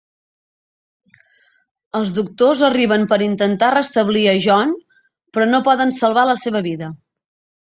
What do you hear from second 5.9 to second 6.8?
salvar la seva